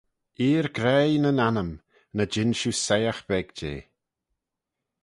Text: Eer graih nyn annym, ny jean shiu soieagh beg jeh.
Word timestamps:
Eer 0.47 0.67
graih 0.77 1.13
nyn 1.21 1.43
annym, 1.47 1.71
ny 2.15 2.23
jean 2.33 2.51
shiu 2.59 2.71
soieagh 2.83 3.21
beg 3.29 3.47
jeh. 3.57 3.83